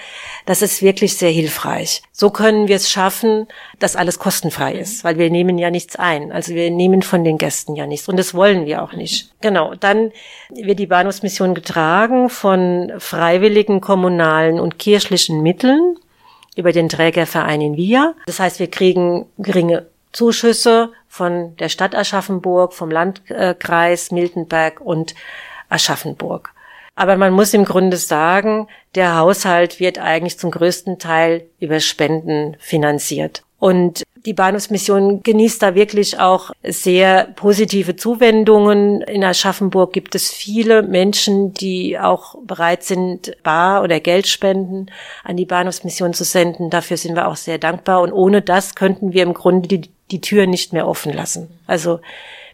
[0.46, 2.02] Das ist wirklich sehr hilfreich.
[2.12, 3.46] So können wir es schaffen,
[3.78, 6.32] dass alles kostenfrei ist, weil wir nehmen ja nichts ein.
[6.32, 9.32] Also wir nehmen von den Gästen ja nichts und das wollen wir auch nicht.
[9.40, 9.74] Genau.
[9.74, 10.12] Dann
[10.50, 15.96] wird die Bahnhofsmission getragen von freiwilligen kommunalen und kirchlichen Mitteln
[16.56, 18.14] über den Trägerverein in Via.
[18.26, 25.14] Das heißt, wir kriegen geringe Zuschüsse von der Stadt Aschaffenburg, vom Landkreis Miltenberg und
[25.68, 26.52] Aschaffenburg.
[26.94, 32.56] Aber man muss im Grunde sagen, der Haushalt wird eigentlich zum größten Teil über Spenden
[32.58, 33.44] finanziert.
[33.60, 39.00] Und die Bahnhofsmission genießt da wirklich auch sehr positive Zuwendungen.
[39.02, 44.90] In Aschaffenburg gibt es viele Menschen, die auch bereit sind, Bar- oder Geldspenden
[45.24, 46.70] an die Bahnhofsmission zu senden.
[46.70, 48.02] Dafür sind wir auch sehr dankbar.
[48.02, 51.48] Und ohne das könnten wir im Grunde die, die Tür nicht mehr offen lassen.
[51.66, 52.00] Also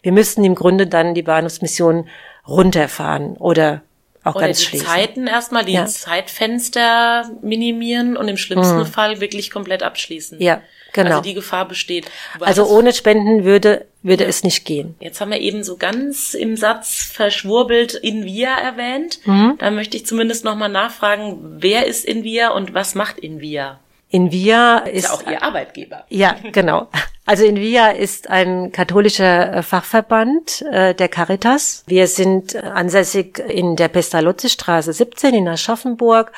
[0.02, 2.08] wir müssten im Grunde dann die Bahnhofsmission
[2.46, 3.82] runterfahren oder
[4.24, 4.86] auch Oder ganz die schließen.
[4.86, 5.86] Zeiten erstmal, die ja.
[5.86, 8.86] Zeitfenster minimieren und im schlimmsten mhm.
[8.86, 10.40] Fall wirklich komplett abschließen.
[10.40, 10.62] Ja,
[10.94, 11.10] genau.
[11.10, 12.10] Also die Gefahr besteht.
[12.40, 14.30] Also ohne Spenden würde, würde ja.
[14.30, 14.94] es nicht gehen.
[14.98, 19.20] Jetzt haben wir eben so ganz im Satz verschwurbelt Invia erwähnt.
[19.26, 19.56] Mhm.
[19.58, 23.78] Da möchte ich zumindest nochmal nachfragen, wer ist Invia und was macht Invia?
[24.14, 26.04] Invia ist, ist ja auch Ihr Arbeitgeber.
[26.08, 26.88] Ja, genau.
[27.26, 31.82] Also Invia ist ein katholischer äh, Fachverband äh, der Caritas.
[31.86, 36.32] Wir sind ansässig in der Pestalozzi-Straße 17 in Aschaffenburg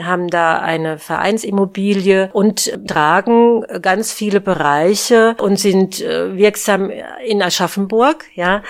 [0.00, 6.90] haben da eine Vereinsimmobilie und tragen ganz viele Bereiche und sind äh, wirksam
[7.24, 8.62] in Aschaffenburg, ja.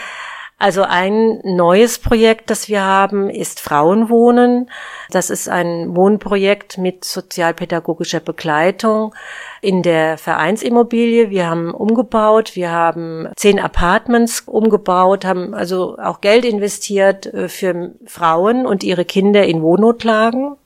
[0.61, 4.71] Also ein neues Projekt, das wir haben, ist Frauenwohnen.
[5.09, 9.15] Das ist ein Wohnprojekt mit sozialpädagogischer Begleitung
[9.63, 11.31] in der Vereinsimmobilie.
[11.31, 17.93] Wir haben umgebaut, wir haben zehn Apartments umgebaut, haben also auch Geld investiert äh, für
[18.05, 20.57] Frauen und ihre Kinder in Wohnnotlagen.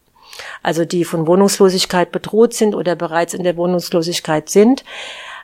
[0.64, 4.82] Also die von Wohnungslosigkeit bedroht sind oder bereits in der Wohnungslosigkeit sind.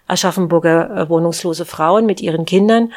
[0.08, 2.92] Aschaffenburger äh, wohnungslose Frauen mit ihren Kindern.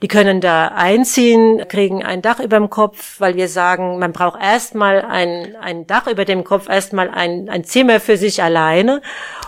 [0.00, 4.40] Die können da einziehen, kriegen ein Dach über dem Kopf, weil wir sagen, man braucht
[4.40, 9.02] erstmal ein, ein Dach über dem Kopf, erstmal ein, ein Zimmer für sich alleine,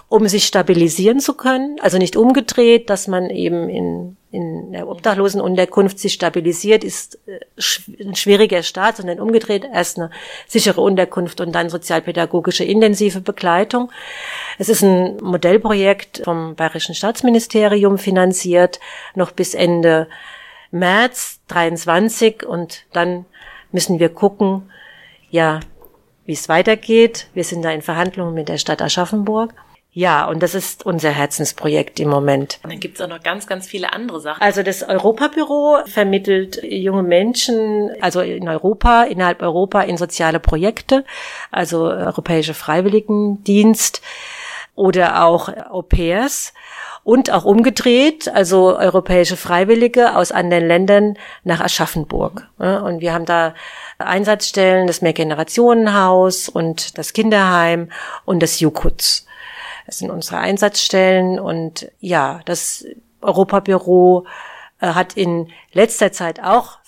[0.08, 1.76] um sich stabilisieren zu können.
[1.80, 8.16] Also nicht umgedreht, dass man eben in, in der Obdachlosenunterkunft sich stabilisiert, ist äh, ein
[8.16, 10.10] schwieriger Start, sondern umgedreht erst eine
[10.48, 13.92] sichere Unterkunft und dann sozialpädagogische intensive Begleitung.
[14.58, 18.80] Es ist ein Modellprojekt vom Bayerischen Staatsministerium finanziert,
[19.14, 20.08] noch bis Ende
[20.70, 23.26] März 23 und dann
[23.72, 24.70] müssen wir gucken,
[25.30, 25.60] ja,
[26.26, 27.28] wie es weitergeht.
[27.34, 29.54] Wir sind da in Verhandlungen mit der Stadt Aschaffenburg.
[29.92, 32.60] Ja, und das ist unser Herzensprojekt im Moment.
[32.62, 34.40] Und dann gibt's auch noch ganz, ganz viele andere Sachen.
[34.40, 41.04] Also das Europabüro vermittelt junge Menschen, also in Europa, innerhalb Europa in soziale Projekte,
[41.50, 44.00] also Europäische Freiwilligendienst
[44.76, 46.54] oder auch Au pairs
[47.02, 52.48] und auch umgedreht, also europäische Freiwillige aus anderen Ländern nach Aschaffenburg.
[52.58, 53.54] Und wir haben da
[53.98, 57.90] Einsatzstellen, das Mehrgenerationenhaus und das Kinderheim
[58.24, 59.26] und das Jukutz.
[59.86, 62.86] Das sind unsere Einsatzstellen und ja, das
[63.22, 64.26] Europabüro
[64.80, 66.78] äh, hat in letzter Zeit auch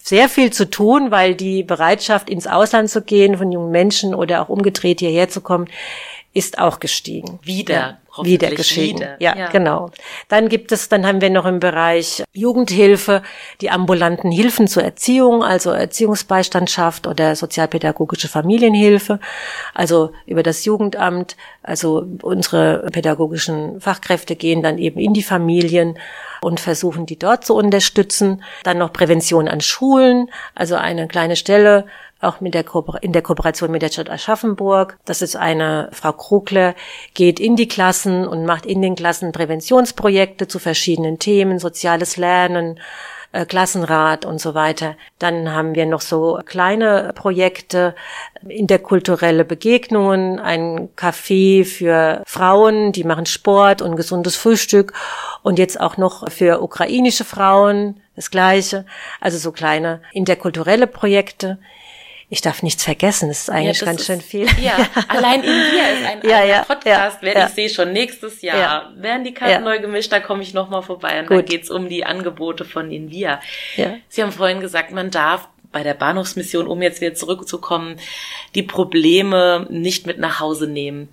[0.00, 4.42] sehr viel zu tun, weil die Bereitschaft, ins Ausland zu gehen von jungen Menschen oder
[4.42, 5.68] auch umgedreht hierher zu kommen,
[6.32, 7.38] ist auch gestiegen.
[7.42, 7.74] Wieder.
[7.74, 8.96] Ja wieder geschehen.
[8.96, 9.16] Wieder.
[9.20, 9.90] Ja, ja, genau.
[10.28, 13.22] Dann gibt es, dann haben wir noch im Bereich Jugendhilfe
[13.60, 19.18] die ambulanten Hilfen zur Erziehung, also Erziehungsbeistand schafft oder sozialpädagogische Familienhilfe,
[19.74, 21.36] also über das Jugendamt.
[21.62, 25.98] Also unsere pädagogischen Fachkräfte gehen dann eben in die Familien
[26.42, 28.42] und versuchen die dort zu unterstützen.
[28.64, 31.86] Dann noch Prävention an Schulen, also eine kleine Stelle
[32.22, 32.64] auch mit der
[33.00, 34.98] in der Kooperation mit der Stadt Aschaffenburg.
[35.04, 36.74] Das ist eine Frau Krugler,
[37.14, 42.78] geht in die Klassen und macht in den Klassen Präventionsprojekte zu verschiedenen Themen, soziales Lernen,
[43.32, 44.94] äh, Klassenrat und so weiter.
[45.18, 47.94] Dann haben wir noch so kleine Projekte,
[48.46, 54.92] interkulturelle Begegnungen, ein Café für Frauen, die machen Sport und gesundes Frühstück
[55.42, 58.84] und jetzt auch noch für ukrainische Frauen das Gleiche.
[59.20, 61.58] Also so kleine interkulturelle Projekte
[62.32, 64.46] ich darf nichts vergessen, das ist eigentlich ja, das ganz ist, schön viel.
[64.62, 67.46] Ja, allein in dir ist ein ja, ja, Podcast, ja, ja.
[67.46, 68.58] ich sehe schon nächstes Jahr.
[68.58, 68.92] Ja.
[68.96, 71.36] Werden die Karten neu gemischt, da komme ich nochmal vorbei und Gut.
[71.36, 73.38] da geht's um die Angebote von Invia.
[73.76, 73.96] Ja.
[74.08, 78.00] Sie haben vorhin gesagt, man darf bei der Bahnhofsmission, um jetzt wieder zurückzukommen,
[78.54, 81.10] die Probleme nicht mit nach Hause nehmen.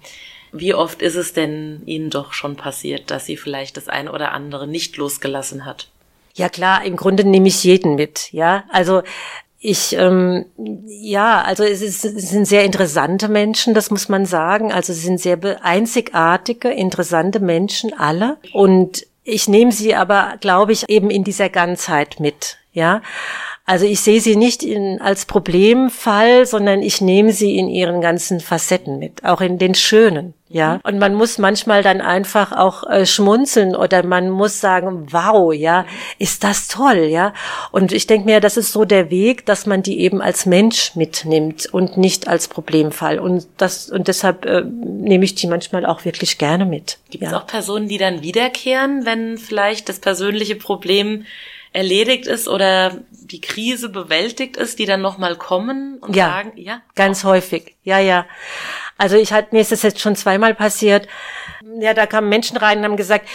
[0.53, 4.31] Wie oft ist es denn Ihnen doch schon passiert, dass Sie vielleicht das eine oder
[4.31, 5.89] andere nicht losgelassen hat?
[6.35, 8.63] Ja klar, im Grunde nehme ich jeden mit, ja.
[8.71, 9.03] Also
[9.61, 10.45] ich, ähm,
[10.87, 14.71] ja, also es, ist, es sind sehr interessante Menschen, das muss man sagen.
[14.71, 18.37] Also es sind sehr einzigartige, interessante Menschen, alle.
[18.53, 23.01] Und ich nehme sie aber, glaube ich, eben in dieser Ganzheit mit, ja.
[23.69, 28.39] Also ich sehe sie nicht in, als Problemfall, sondern ich nehme sie in ihren ganzen
[28.39, 30.33] Facetten mit, auch in den schönen.
[30.47, 30.79] Ja, mhm.
[30.85, 35.85] und man muss manchmal dann einfach auch äh, schmunzeln oder man muss sagen, wow, ja,
[36.17, 37.31] ist das toll, ja.
[37.71, 40.95] Und ich denke mir, das ist so der Weg, dass man die eben als Mensch
[40.95, 43.19] mitnimmt und nicht als Problemfall.
[43.19, 46.97] Und das und deshalb äh, nehme ich die manchmal auch wirklich gerne mit.
[47.11, 47.37] Gibt es ja.
[47.37, 51.25] auch Personen, die dann wiederkehren, wenn vielleicht das persönliche Problem
[51.71, 52.97] erledigt ist oder
[53.31, 56.81] die Krise bewältigt ist, die dann nochmal kommen und ja, sagen, ja?
[56.95, 57.75] Ganz häufig.
[57.83, 58.25] Ja, ja.
[58.97, 61.07] Also ich hatte, mir ist das jetzt schon zweimal passiert.
[61.79, 63.27] Ja, da kamen Menschen rein und haben gesagt,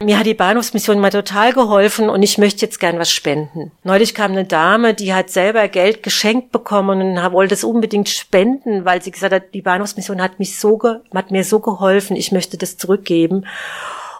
[0.00, 3.72] mir hat die Bahnhofsmission mal total geholfen und ich möchte jetzt gern was spenden.
[3.82, 8.84] Neulich kam eine Dame, die hat selber Geld geschenkt bekommen und wollte es unbedingt spenden,
[8.84, 10.80] weil sie gesagt hat, die Bahnhofsmission hat mich so,
[11.14, 13.46] hat mir so geholfen, ich möchte das zurückgeben.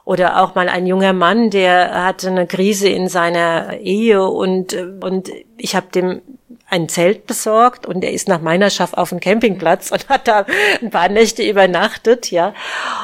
[0.04, 5.30] Oder auch mal ein junger Mann, der hatte eine Krise in seiner Ehe und, und
[5.56, 6.22] ich habe dem
[6.72, 10.46] ein Zelt besorgt und er ist nach meiner Schaff auf dem Campingplatz und hat da
[10.80, 12.54] ein paar Nächte übernachtet, ja.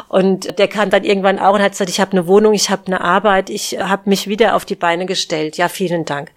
[0.09, 2.87] Und der kam dann irgendwann auch und hat gesagt, ich habe eine Wohnung, ich habe
[2.87, 5.59] eine Arbeit, ich habe mich wieder auf die Beine gestellt.
[5.59, 6.31] Ja, vielen Dank.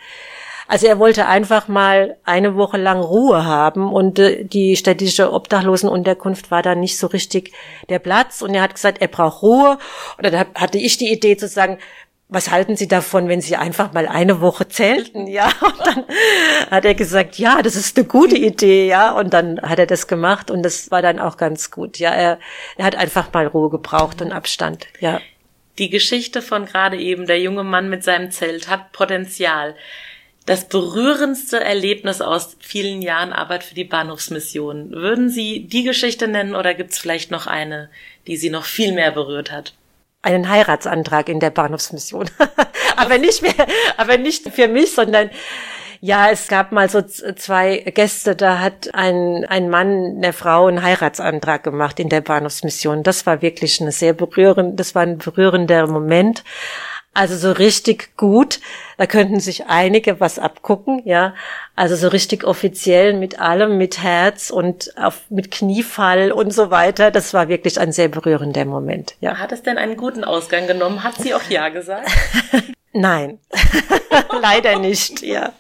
[0.72, 6.50] Also er wollte einfach mal eine Woche lang Ruhe haben und äh, die städtische Obdachlosenunterkunft
[6.50, 7.52] war dann nicht so richtig
[7.90, 9.78] der Platz und er hat gesagt, er braucht Ruhe.
[10.18, 11.78] Und dann hatte ich die Idee zu sagen,
[12.30, 15.28] was halten Sie davon, wenn Sie einfach mal eine Woche zelten?
[15.28, 16.06] Ja, und dann
[16.72, 20.08] hat er gesagt, ja, das ist eine gute Idee, ja, und dann hat er das
[20.08, 22.00] gemacht und das war dann auch ganz gut.
[22.00, 22.40] Ja, er,
[22.78, 25.20] er hat einfach mal Ruhe gebraucht und Abstand, ja.
[25.80, 29.76] Die Geschichte von gerade eben der junge Mann mit seinem Zelt hat Potenzial
[30.46, 34.92] das berührendste Erlebnis aus vielen Jahren Arbeit für die Bahnhofsmission.
[34.92, 37.90] Würden Sie die Geschichte nennen oder gibt es vielleicht noch eine,
[38.28, 39.74] die Sie noch viel mehr berührt hat?
[40.24, 42.30] Einen Heiratsantrag in der Bahnhofsmission.
[42.96, 43.54] aber nicht mehr,
[43.98, 45.30] aber nicht für mich, sondern
[46.04, 50.82] ja, es gab mal so zwei Gäste, da hat ein, ein Mann der Frau einen
[50.82, 53.04] Heiratsantrag gemacht in der Bahnhofsmission.
[53.04, 56.44] Das war wirklich eine sehr berührend, das war ein berührender Moment.
[57.14, 58.60] Also so richtig gut.
[58.98, 61.36] Da könnten sich einige was abgucken, ja.
[61.76, 67.12] Also so richtig offiziell mit allem, mit Herz und auf, mit Kniefall und so weiter.
[67.12, 69.38] Das war wirklich ein sehr berührender Moment, ja.
[69.38, 71.04] Hat es denn einen guten Ausgang genommen?
[71.04, 72.10] Hat sie auch Ja gesagt?
[72.94, 73.40] Nein,
[74.42, 75.54] leider nicht, ja.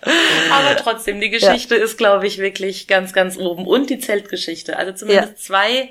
[0.51, 1.83] Aber trotzdem, die Geschichte ja.
[1.83, 3.65] ist, glaube ich, wirklich ganz, ganz oben.
[3.65, 4.77] Und die Zeltgeschichte.
[4.77, 5.35] Also zumindest ja.
[5.37, 5.89] zwei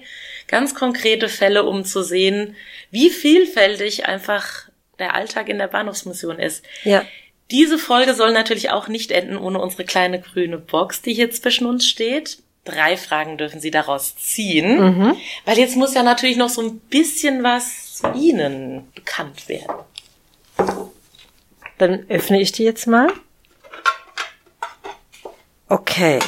[0.49, 2.57] ganz konkrete Fälle, um zu sehen,
[2.91, 4.70] wie vielfältig einfach
[5.01, 6.65] der Alltag in der Bahnhofsmission ist.
[6.85, 7.05] Ja.
[7.51, 11.67] Diese Folge soll natürlich auch nicht enden ohne unsere kleine grüne Box, die hier zwischen
[11.67, 12.39] uns steht.
[12.65, 15.17] Drei Fragen dürfen Sie daraus ziehen, mhm.
[15.47, 19.75] weil jetzt muss ja natürlich noch so ein bisschen was zu Ihnen bekannt werden.
[21.79, 23.09] Dann öffne ich die jetzt mal.
[25.69, 26.19] Okay.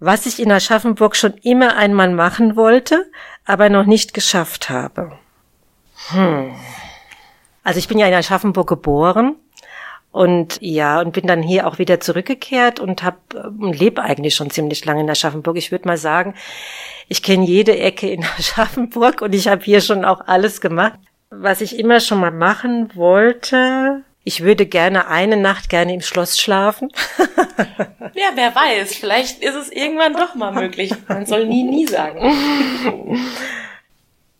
[0.00, 3.10] Was ich in Aschaffenburg schon immer einmal machen wollte,
[3.44, 5.18] aber noch nicht geschafft habe.
[6.08, 6.54] Hm.
[7.68, 9.36] Also ich bin ja in Aschaffenburg geboren
[10.10, 13.18] und ja, und bin dann hier auch wieder zurückgekehrt und habe
[13.58, 15.58] und lebe eigentlich schon ziemlich lange in Aschaffenburg.
[15.58, 16.32] Ich würde mal sagen,
[17.08, 20.98] ich kenne jede Ecke in Aschaffenburg und ich habe hier schon auch alles gemacht.
[21.28, 26.40] Was ich immer schon mal machen wollte, ich würde gerne eine Nacht gerne im Schloss
[26.40, 26.88] schlafen.
[28.14, 30.94] ja, wer weiß, vielleicht ist es irgendwann doch mal möglich.
[31.06, 32.34] Man soll nie, nie sagen.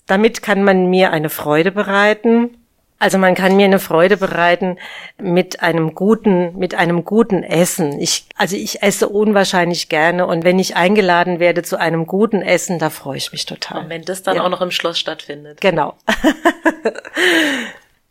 [0.06, 2.57] Damit kann man mir eine Freude bereiten.
[3.00, 4.76] Also man kann mir eine Freude bereiten
[5.18, 8.00] mit einem guten, mit einem guten Essen.
[8.00, 12.80] Ich, also ich esse unwahrscheinlich gerne und wenn ich eingeladen werde zu einem guten Essen,
[12.80, 13.84] da freue ich mich total.
[13.84, 14.44] Und wenn das dann ja.
[14.44, 15.60] auch noch im Schloss stattfindet.
[15.60, 15.94] Genau.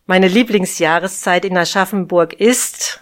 [0.05, 3.01] Meine Lieblingsjahreszeit in Aschaffenburg ist,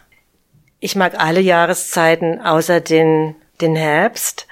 [0.79, 4.47] ich mag alle Jahreszeiten außer den, den Herbst.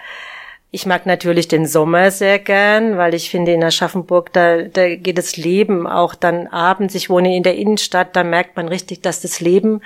[0.76, 5.20] Ich mag natürlich den Sommer sehr gern, weil ich finde, in Aschaffenburg, da, da geht
[5.20, 6.96] das Leben auch dann abends.
[6.96, 9.82] Ich wohne in der Innenstadt, da merkt man richtig, dass das Leben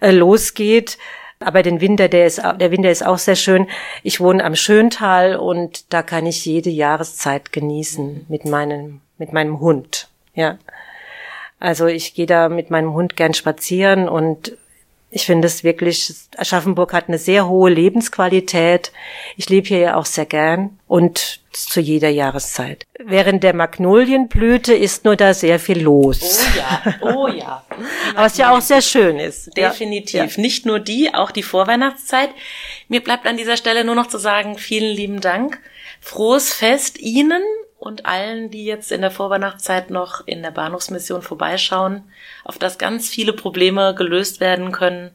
[0.00, 0.98] äh, losgeht.
[1.40, 3.66] Aber den Winter, der ist, der Winter ist auch sehr schön.
[4.02, 9.58] Ich wohne am Schöntal und da kann ich jede Jahreszeit genießen mit meinem, mit meinem
[9.60, 10.08] Hund.
[10.34, 10.58] Ja.
[11.60, 14.52] Also ich gehe da mit meinem Hund gern spazieren und
[15.16, 18.92] ich finde es wirklich, Aschaffenburg hat eine sehr hohe Lebensqualität.
[19.38, 22.84] Ich lebe hier ja auch sehr gern und zu jeder Jahreszeit.
[23.02, 26.44] Während der Magnolienblüte ist nur da sehr viel los.
[26.44, 27.64] Oh ja, oh ja.
[28.14, 29.56] Was ja auch sehr schön ist.
[29.56, 30.36] Definitiv.
[30.36, 30.42] Ja.
[30.42, 32.28] Nicht nur die, auch die Vorweihnachtszeit.
[32.88, 35.58] Mir bleibt an dieser Stelle nur noch zu sagen, vielen lieben Dank.
[36.02, 37.42] Frohes Fest Ihnen
[37.86, 42.02] und allen, die jetzt in der Vorweihnachtszeit noch in der Bahnhofsmission vorbeischauen,
[42.44, 45.12] auf das ganz viele Probleme gelöst werden können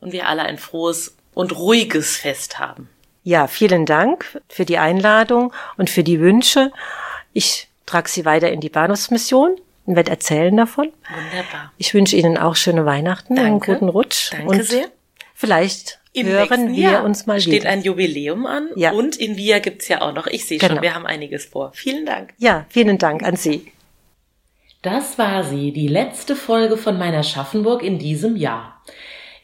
[0.00, 2.88] und wir alle ein frohes und ruhiges Fest haben.
[3.24, 6.70] Ja, vielen Dank für die Einladung und für die Wünsche.
[7.32, 9.56] Ich trage Sie weiter in die Bahnhofsmission
[9.86, 10.92] und werde erzählen davon.
[11.08, 11.72] Wunderbar.
[11.78, 13.48] Ich wünsche Ihnen auch schöne Weihnachten, Danke.
[13.48, 14.32] einen guten Rutsch.
[14.32, 14.86] Danke und sehr.
[15.34, 17.70] Vielleicht im hören wir Jahr uns mal steht wieder.
[17.70, 18.92] ein Jubiläum an ja.
[18.92, 20.26] und in Via gibt's ja auch noch.
[20.26, 20.74] Ich sehe genau.
[20.74, 21.72] schon, wir haben einiges vor.
[21.74, 22.34] Vielen Dank.
[22.38, 23.72] Ja, vielen Dank an Sie.
[24.82, 28.82] Das war sie, die letzte Folge von meiner Schaffenburg in diesem Jahr.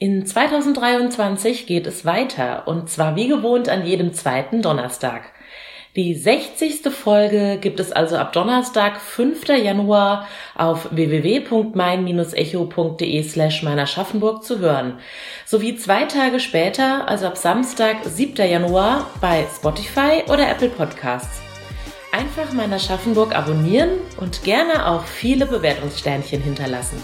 [0.00, 5.32] In 2023 geht es weiter und zwar wie gewohnt an jedem zweiten Donnerstag.
[5.96, 6.92] Die 60.
[6.92, 9.48] Folge gibt es also ab Donnerstag, 5.
[9.48, 14.98] Januar auf www.mein-echo.de slash meiner Schaffenburg zu hören.
[15.46, 18.46] Sowie zwei Tage später, also ab Samstag, 7.
[18.48, 21.40] Januar bei Spotify oder Apple Podcasts.
[22.12, 27.02] Einfach meiner Schaffenburg abonnieren und gerne auch viele Bewertungssternchen hinterlassen.